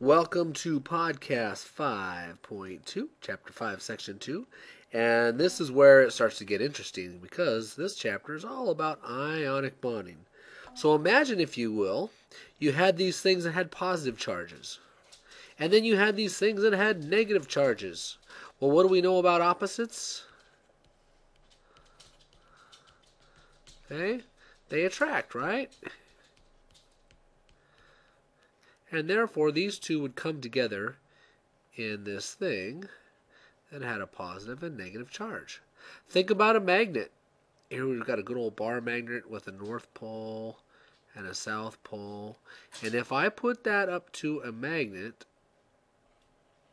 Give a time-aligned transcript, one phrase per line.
[0.00, 4.46] Welcome to podcast 5.2, chapter 5, section 2.
[4.92, 9.00] And this is where it starts to get interesting because this chapter is all about
[9.08, 10.24] ionic bonding.
[10.74, 12.10] So imagine, if you will,
[12.58, 14.80] you had these things that had positive charges.
[15.58, 18.18] And then you had these things that had negative charges.
[18.58, 20.24] Well, what do we know about opposites?
[23.90, 24.22] Okay,
[24.68, 25.70] they attract, right?
[28.92, 30.96] And therefore, these two would come together
[31.76, 32.84] in this thing
[33.70, 35.62] that had a positive and negative charge.
[36.06, 37.10] Think about a magnet.
[37.70, 40.58] Here we've got a good old bar magnet with a north pole
[41.14, 42.36] and a south pole.
[42.82, 45.24] And if I put that up to a magnet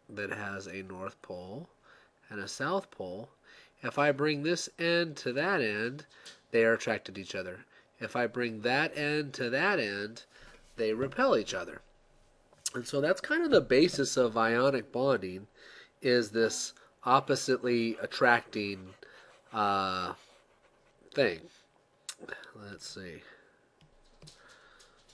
[0.10, 1.70] that has a north pole
[2.30, 3.30] and a south pole,
[3.82, 6.06] if I bring this end to that end,
[6.52, 7.60] they are attracted to each other.
[8.02, 10.24] If I bring that end to that end,
[10.76, 11.82] they repel each other.
[12.74, 15.48] And so that's kind of the basis of ionic bonding
[16.02, 18.94] is this oppositely attracting
[19.52, 20.14] uh,
[21.14, 21.40] thing.
[22.56, 23.22] Let's see.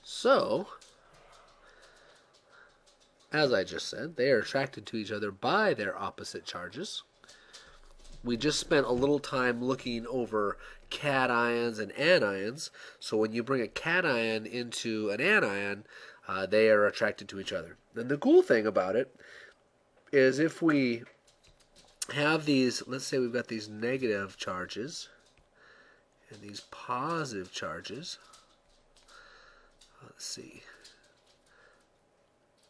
[0.03, 0.67] So,
[3.31, 7.03] as I just said, they are attracted to each other by their opposite charges.
[8.23, 10.57] We just spent a little time looking over
[10.89, 12.69] cations and anions.
[12.99, 15.85] So when you bring a cation into an anion,
[16.27, 17.77] uh, they are attracted to each other.
[17.95, 19.15] And the cool thing about it
[20.11, 21.03] is if we
[22.13, 25.09] have these, let's say we've got these negative charges
[26.29, 28.17] and these positive charges.
[30.03, 30.61] Let's see.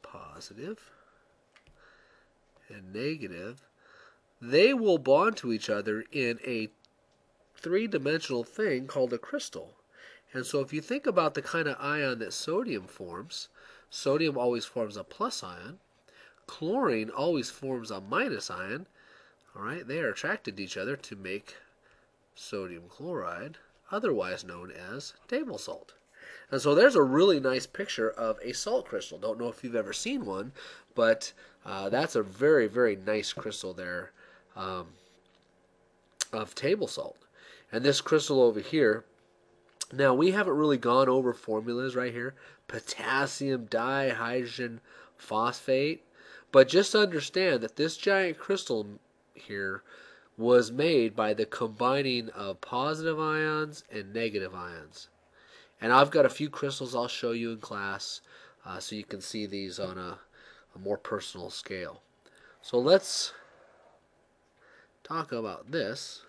[0.02, 0.80] Positive
[2.70, 3.62] and negative.
[4.42, 6.70] They will bond to each other in a
[7.56, 9.75] three dimensional thing called a crystal.
[10.36, 13.48] And so if you think about the kind of ion that sodium forms,
[13.90, 15.80] sodium always forms a plus ion.
[16.46, 18.86] Chlorine always forms a minus ion.
[19.56, 21.56] All right, they are attracted to each other to make
[22.36, 23.60] sodium chloride,
[23.92, 25.94] otherwise known as table salt.
[26.52, 29.18] And so there's a really nice picture of a salt crystal.
[29.18, 30.52] Don't know if you've ever seen one,
[30.96, 31.32] but
[31.66, 34.12] uh, that's a very, very nice crystal there
[34.58, 34.88] um,
[36.34, 37.20] of table salt.
[37.72, 39.06] And this crystal over here
[39.94, 42.36] now, we haven't really gone over formulas right here
[42.68, 44.80] potassium dihydrogen
[45.18, 46.04] phosphate.
[46.52, 48.88] But just understand that this giant crystal
[49.34, 49.84] here
[50.38, 55.10] was made by the combining of positive ions and negative ions.
[55.82, 58.22] And I've got a few crystals I'll show you in class
[58.66, 60.20] uh, so you can see these on a,
[60.76, 62.02] a more personal scale.
[62.62, 63.34] So let's
[65.04, 66.24] talk about this.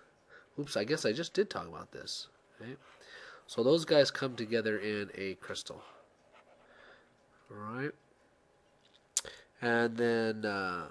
[0.59, 2.27] Oops, I guess I just did talk about this.
[3.47, 5.81] So those guys come together in a crystal.
[7.49, 7.91] Alright.
[9.61, 10.87] And then, uh,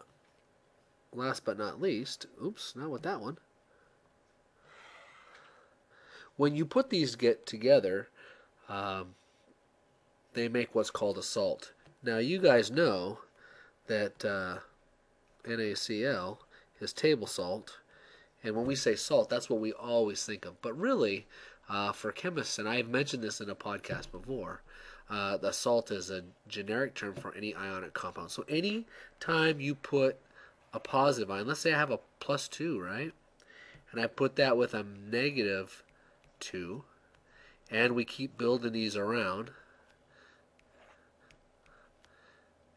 [1.13, 3.39] last but not least, oops, not with that one.
[6.37, 8.09] When you put these get together,
[8.69, 9.15] um,
[10.33, 11.73] they make what's called a salt.
[12.03, 13.21] Now you guys know
[13.87, 14.59] that uh,
[15.45, 16.39] NaCl
[16.81, 17.79] is table salt,
[18.43, 20.61] and when we say salt, that's what we always think of.
[20.61, 21.27] But really,
[21.69, 24.63] uh, for chemists, and I've mentioned this in a podcast before,
[25.09, 28.31] uh, the salt is a generic term for any ionic compound.
[28.31, 28.87] So any
[29.21, 30.19] time you put
[30.73, 33.13] a positive ion, let's say I have a plus 2, right?
[33.93, 35.85] And I put that with a negative
[36.41, 36.83] 2,
[37.71, 39.51] and we keep building these around.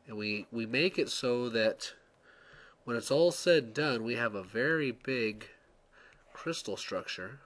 [0.08, 1.94] And we, we make it so that
[2.84, 5.46] when it's all said and done, we have a very big
[6.34, 7.40] crystal structure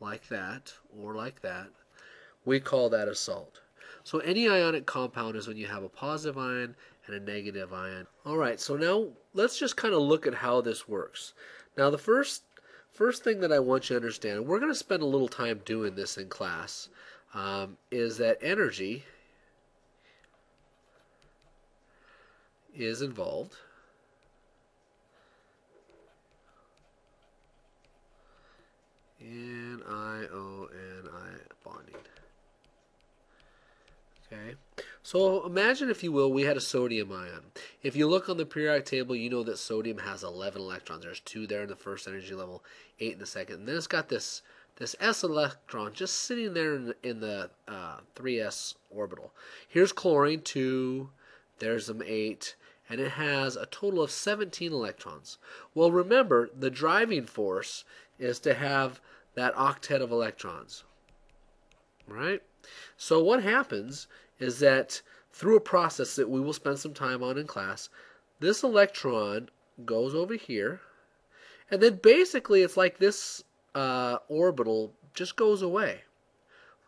[0.00, 1.68] like that or like that,
[2.44, 3.60] we call that a salt.
[4.04, 6.76] So any ionic compound is when you have a positive ion
[7.06, 8.06] and a negative ion.
[8.24, 11.34] All right, so now let's just kind of look at how this works.
[11.76, 12.42] Now the first
[12.92, 15.28] first thing that I want you to understand, and we're going to spend a little
[15.28, 16.88] time doing this in class,
[17.34, 19.04] um, is that energy
[22.74, 23.56] is involved
[29.20, 31.30] N-I-O-N-I
[31.64, 31.94] bonding.
[34.38, 34.56] Okay.
[35.02, 37.44] So imagine, if you will, we had a sodium ion.
[37.82, 41.02] If you look on the periodic table, you know that sodium has 11 electrons.
[41.02, 42.62] There's two there in the first energy level,
[43.00, 43.60] eight in the second.
[43.60, 44.42] And then it's got this
[44.76, 49.32] this s electron just sitting there in the, in the uh, 3s orbital.
[49.68, 51.10] Here's chlorine, 2.
[51.58, 52.54] There's some 8
[52.88, 55.38] and it has a total of 17 electrons.
[55.74, 57.84] Well, remember, the driving force
[58.18, 59.00] is to have
[59.34, 60.84] that octet of electrons.
[62.06, 62.42] Right?
[62.96, 64.06] So what happens
[64.38, 65.02] is that
[65.32, 67.88] through a process that we will spend some time on in class.
[68.40, 69.48] This electron
[69.84, 70.80] goes over here,
[71.70, 73.44] and then basically it's like this
[73.74, 76.02] uh, orbital just goes away.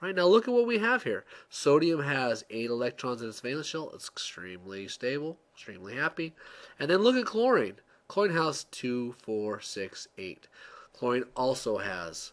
[0.00, 1.24] Right now, look at what we have here.
[1.50, 3.90] Sodium has eight electrons in its valence shell.
[3.94, 6.32] It's extremely stable, extremely happy.
[6.78, 7.76] And then look at chlorine.
[8.08, 10.48] Chlorine has two, four, six, eight.
[10.94, 12.32] Chlorine also has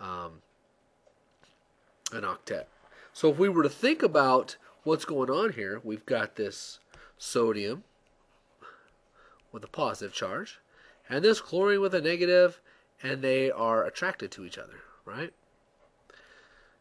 [0.00, 0.40] um,
[2.12, 2.64] an octet.
[3.12, 6.80] So if we were to think about what's going on here, we've got this
[7.18, 7.84] sodium
[9.52, 10.58] with a positive charge,
[11.08, 12.60] and this chlorine with a negative,
[13.02, 15.32] and they are attracted to each other, right?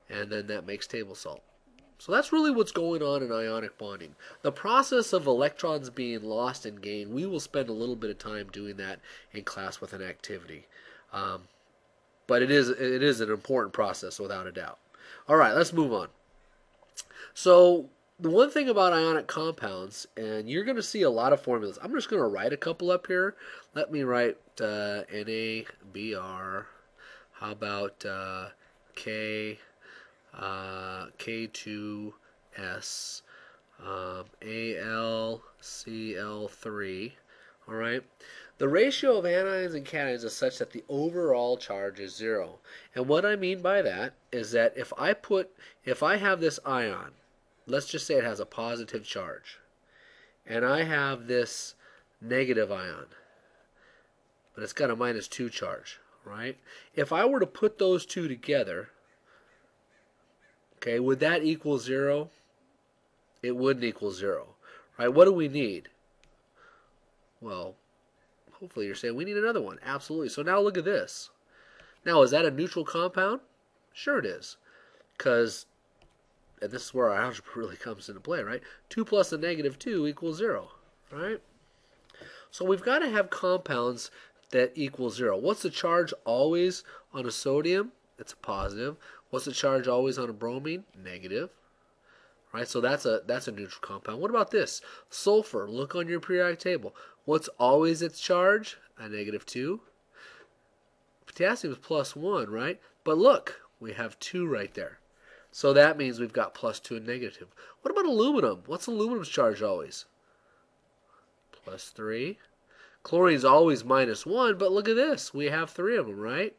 [0.10, 1.44] And then that makes table salt.
[1.98, 4.16] So that's really what's going on in ionic bonding.
[4.42, 8.18] The process of electrons being lost and gained, we will spend a little bit of
[8.18, 9.00] time doing that
[9.33, 10.66] in class with an activity.
[11.13, 11.44] Um,
[12.25, 14.80] but it is it is an important process without a doubt.
[15.28, 16.07] All right, let's move on.
[17.34, 17.90] So
[18.20, 21.80] the one thing about ionic compounds, and you're going to see a lot of formulas.
[21.82, 23.36] I'm just going to write a couple up here.
[23.74, 26.66] Let me write uh, NaBr.
[27.34, 28.50] How about uh,
[28.94, 29.58] K,
[30.38, 33.22] uh, K2S,
[33.84, 35.42] um, AlCl3.
[37.71, 38.03] All right.
[38.57, 42.59] The ratio of anions and cations is such that the overall charge is zero.
[42.94, 45.51] And what I mean by that is that if I put,
[45.85, 47.12] if I have this ion,
[47.65, 49.57] let's just say it has a positive charge,
[50.45, 51.75] and I have this
[52.19, 53.06] negative ion,
[54.53, 56.57] but it's got a minus 2 charge, right?
[56.94, 58.89] If I were to put those two together,
[60.75, 62.31] okay, would that equal 0?
[63.41, 64.56] It wouldn't equal 0,
[65.00, 65.07] right?
[65.07, 65.88] What do we need?
[67.42, 67.76] Well,
[68.62, 69.80] Hopefully you're saying we need another one.
[69.84, 70.30] Absolutely.
[70.30, 71.32] So now look at this.
[72.06, 73.42] Now, is that a neutral compound?
[73.92, 74.58] Sure it is.
[75.18, 75.66] Because,
[76.62, 78.62] and this is where our algebra really comes into play, right?
[78.90, 80.70] 2 plus a negative 2 equals 0,
[81.12, 81.42] right?
[82.52, 84.12] So we've got to have compounds
[84.52, 85.38] that equal 0.
[85.38, 86.84] What's the charge always
[87.14, 87.94] on a sodium?
[88.20, 88.96] It's a positive.
[89.32, 90.84] What's the charge always on a bromine?
[91.02, 91.50] Negative.
[92.54, 94.20] Right, so that's a that's a neutral compound.
[94.20, 94.82] What about this?
[95.10, 95.70] Sulfur.
[95.70, 96.94] Look on your periodic table.
[97.25, 98.77] What's always its charge?
[98.97, 99.81] A negative 2.
[101.25, 102.79] Potassium is plus 1, right?
[103.03, 105.00] But look, we have 2 right there.
[105.51, 107.53] So that means we've got plus 2 and negative.
[107.81, 108.63] What about aluminum?
[108.65, 110.06] What's aluminum's charge always?
[111.51, 112.38] Plus 3.
[113.03, 115.33] Chlorine's always minus 1, but look at this.
[115.33, 116.56] We have 3 of them, right?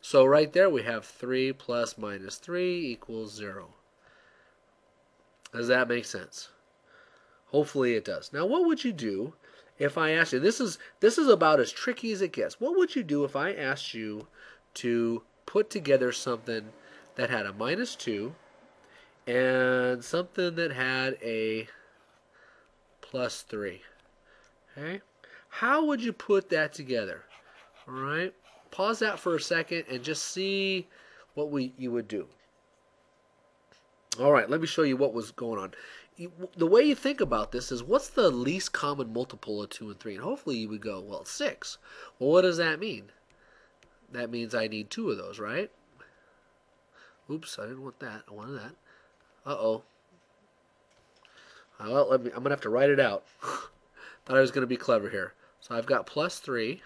[0.00, 3.74] So right there we have 3 plus minus 3 equals 0.
[5.52, 6.48] Does that make sense?
[7.46, 8.32] Hopefully it does.
[8.32, 9.34] Now what would you do
[9.80, 12.60] if I asked you, this is this is about as tricky as it gets.
[12.60, 14.28] What would you do if I asked you
[14.74, 16.66] to put together something
[17.16, 18.34] that had a minus 2
[19.26, 21.66] and something that had a
[23.00, 23.80] plus 3?
[24.76, 25.00] Okay?
[25.48, 27.22] How would you put that together?
[27.88, 28.34] All right?
[28.70, 30.86] Pause that for a second and just see
[31.34, 32.28] what we you would do.
[34.20, 35.72] All right, let me show you what was going on
[36.56, 39.98] the way you think about this is what's the least common multiple of 2 and
[39.98, 40.16] 3?
[40.16, 41.78] And hopefully you would go, well, 6.
[42.18, 43.04] Well, what does that mean?
[44.12, 45.70] That means I need two of those, right?
[47.30, 48.22] Oops, I didn't want that.
[48.28, 48.72] I wanted that.
[49.46, 49.82] Uh-oh.
[51.78, 53.24] Uh, well, let me, I'm going to have to write it out.
[53.40, 55.32] Thought I was going to be clever here.
[55.60, 56.82] So I've got plus 3,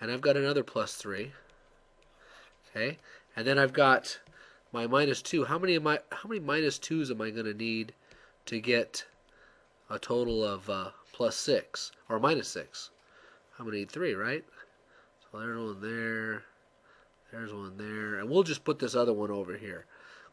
[0.00, 1.32] and I've got another plus 3.
[2.70, 2.98] Okay,
[3.34, 4.20] and then I've got
[4.72, 5.46] my minus 2.
[5.46, 7.94] How many, am I, how many minus 2s am I going to need
[8.46, 9.04] to get
[9.88, 12.90] a total of uh, plus 6 or minus 6.
[13.58, 14.44] I'm going to need 3, right?
[15.30, 16.44] So there's one there.
[17.30, 18.18] There's one there.
[18.18, 19.86] And we'll just put this other one over here.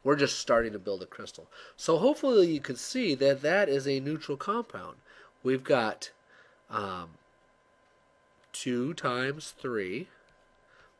[0.03, 1.47] We're just starting to build a crystal.
[1.75, 4.97] So hopefully you can see that that is a neutral compound.
[5.43, 6.11] We've got
[6.69, 7.09] um,
[8.53, 10.07] 2 times 3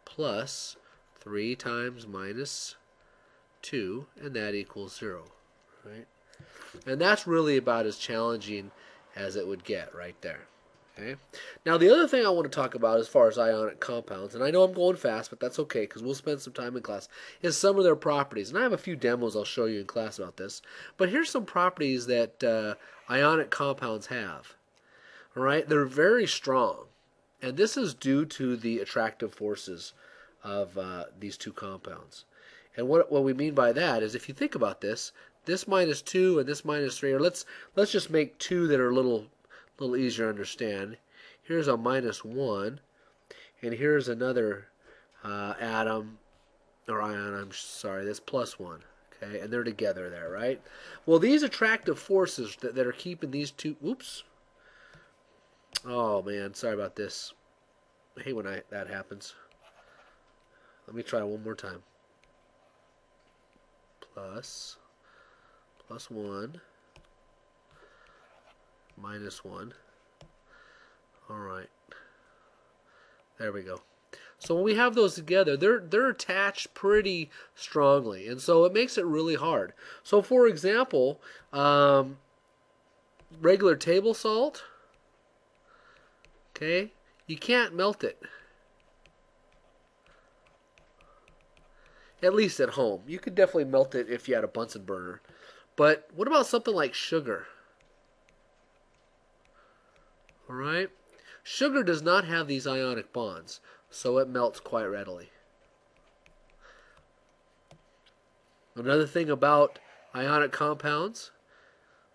[0.06, 0.76] plus
[1.20, 2.76] 3 times minus
[3.62, 5.26] 2, and that equals 0.
[5.86, 6.08] Right?
[6.86, 8.72] And that's really about as challenging
[9.16, 10.48] as it would get right there.
[11.00, 11.16] Okay.
[11.66, 14.44] Now the other thing I want to talk about as far as ionic compounds, and
[14.44, 17.08] I know I'm going fast, but that's okay because we'll spend some time in class,
[17.42, 18.50] is some of their properties.
[18.50, 20.62] And I have a few demos I'll show you in class about this.
[20.98, 22.76] But here's some properties that uh,
[23.12, 24.56] ionic compounds have.
[25.36, 26.86] All right, they're very strong,
[27.44, 29.94] and this is due to the attractive forces
[30.44, 32.26] of uh, these two compounds.
[32.76, 35.12] And what what we mean by that is, if you think about this,
[35.48, 38.92] this minus 2 and this minus 3, or let's, let's just make two that are
[38.92, 39.26] a little,
[39.80, 40.98] little easier to understand.
[41.42, 42.80] Here's a minus 1,
[43.64, 44.68] and here's another
[45.24, 46.20] uh, atom,
[46.88, 48.84] or ion, I'm sorry, that's plus 1.
[49.24, 50.62] Okay, and they're together there, right?
[51.06, 53.76] Well, these attractive forces that, that are keeping these two.
[53.84, 54.24] Oops.
[55.86, 57.34] Oh man, sorry about this.
[58.18, 59.34] I hate when I, that happens.
[60.86, 61.82] Let me try one more time.
[64.14, 64.78] Plus,
[65.88, 66.60] plus 1,
[68.98, 69.74] minus 1.
[71.30, 71.70] All right.
[73.40, 73.82] There we go.
[74.40, 78.98] So when we have those together, they're they're attached pretty strongly, and so it makes
[78.98, 79.74] it really hard.
[80.04, 81.20] So for example,
[81.52, 82.18] um,
[83.42, 84.64] regular table salt,
[86.56, 86.92] okay,
[87.26, 88.22] you can't melt it.
[92.22, 93.02] At least at home.
[93.08, 95.22] You could definitely melt it if you had a Bunsen burner.
[95.78, 97.46] But what about something like sugar?
[100.50, 100.90] All right?
[101.44, 105.30] Sugar does not have these ionic bonds, so it melts quite readily.
[108.76, 109.80] Another thing about
[110.14, 111.32] ionic compounds,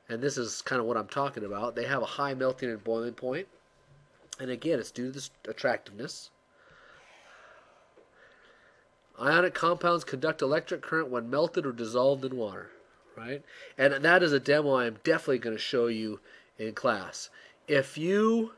[0.09, 2.85] and this is kind of what I'm talking about, they have a high melting and
[2.85, 3.49] boiling point.
[4.39, 6.31] And again, it's due to this attractiveness.
[9.21, 12.71] Ionic compounds conduct electric current when melted or dissolved in water,
[13.17, 13.43] right?
[13.79, 16.21] And that is a demo I am definitely going to show you
[16.59, 17.31] in class.
[17.69, 18.53] If you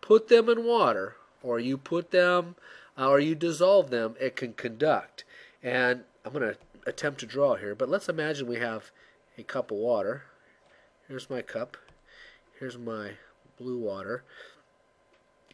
[0.00, 2.56] put them in water or you put them
[2.98, 5.24] uh, or you dissolve them, it can conduct.
[5.62, 8.90] And I'm going to attempt to draw here, but let's imagine we have
[9.36, 10.24] a cup of water.
[11.06, 11.76] Here's my cup.
[12.58, 13.12] Here's my
[13.58, 14.24] blue water.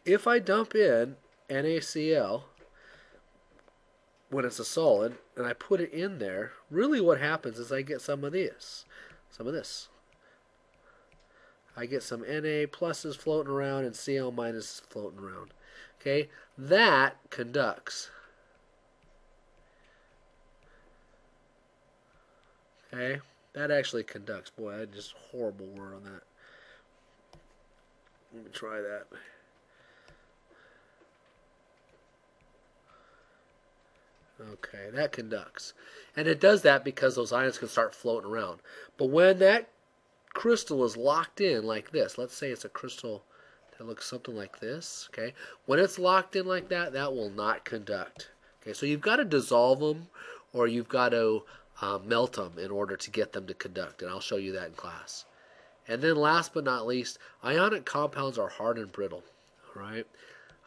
[0.05, 1.15] If I dump in
[1.49, 2.43] NaCl
[4.35, 7.81] when it's a solid and I put it in there, really what happens is I
[7.81, 8.83] get some of this,
[9.31, 9.87] some of this.
[11.77, 15.53] I get some Na pluses floating around and Cl minuses floating around.
[16.01, 16.27] Okay,
[16.57, 18.11] that conducts.
[22.93, 23.21] Okay,
[23.53, 24.49] that actually conducts.
[24.49, 26.23] Boy, I just horrible word on that.
[28.33, 29.07] Let me try that.
[34.39, 35.73] Okay, that conducts.
[36.15, 38.59] And it does that because those ions can start floating around.
[38.97, 39.69] But when that
[40.33, 43.23] crystal is locked in like this, let's say it's a crystal
[43.77, 45.33] that looks something like this, okay?
[45.65, 48.29] When it's locked in like that, that will not conduct.
[48.61, 50.07] Okay, so you've got to dissolve them
[50.53, 51.43] or you've got to
[51.81, 54.67] uh, melt them in order to get them to conduct, and I'll show you that
[54.67, 55.25] in class.
[55.87, 59.23] And then last but not least, ionic compounds are hard and brittle,
[59.75, 60.07] all right?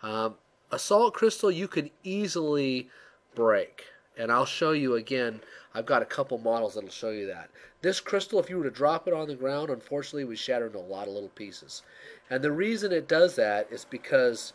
[0.02, 0.34] Um,
[0.70, 2.88] a salt crystal you can easily
[3.38, 3.84] break.
[4.16, 5.42] And I'll show you again,
[5.72, 7.50] I've got a couple models that'll show you that.
[7.82, 10.78] This crystal, if you were to drop it on the ground, unfortunately, we shatter into
[10.78, 11.82] a lot of little pieces.
[12.28, 14.54] And the reason it does that is because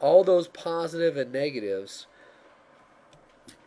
[0.00, 2.08] all those positive and negatives,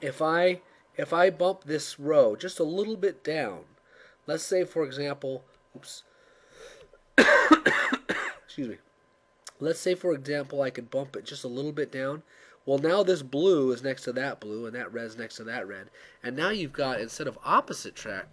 [0.01, 0.59] if I
[0.97, 3.62] if I bump this row just a little bit down,
[4.25, 5.45] let's say for example,
[5.77, 6.03] oops,
[8.45, 8.77] excuse me.
[9.62, 12.24] Let's say for example I could bump it just a little bit down.
[12.67, 15.45] Well, now this blue is next to that blue, and that red is next to
[15.45, 15.89] that red.
[16.21, 18.25] And now you've got, instead of opposite tra-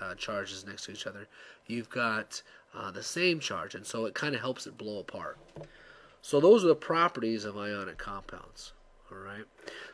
[0.00, 1.28] uh, charges next to each other,
[1.66, 2.40] you've got
[2.74, 3.74] uh, the same charge.
[3.74, 5.36] And so it kind of helps it blow apart.
[6.22, 8.72] So those are the properties of ionic compounds.
[9.12, 9.44] All right.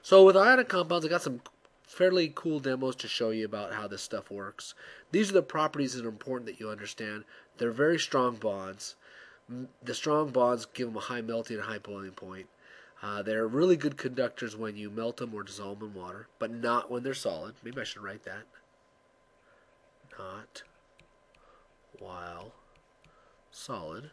[0.00, 1.40] So with ionic compounds, I've got some
[1.82, 4.74] fairly cool demos to show you about how this stuff works.
[5.10, 7.24] These are the properties that are important that you understand.
[7.58, 8.94] They're very strong bonds.
[9.82, 12.46] The strong bonds give them a high melting and high boiling point.
[13.02, 16.52] Uh, they're really good conductors when you melt them or dissolve them in water, but
[16.52, 17.54] not when they're solid.
[17.64, 18.44] Maybe I should write that.
[20.16, 20.62] Not
[21.99, 22.52] while
[23.50, 24.11] solid.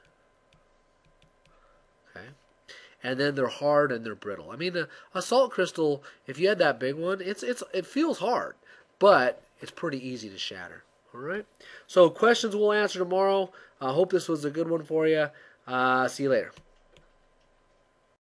[2.10, 2.26] Okay.
[3.04, 4.50] And then they're hard and they're brittle.
[4.52, 7.86] I mean, a, a salt crystal, if you had that big one, it's it's it
[7.86, 8.56] feels hard,
[8.98, 10.84] but it's pretty easy to shatter.
[11.14, 11.46] All right.
[11.86, 13.52] So questions we'll answer tomorrow.
[13.80, 15.28] I hope this was a good one for you.
[15.68, 16.52] Uh, see you later.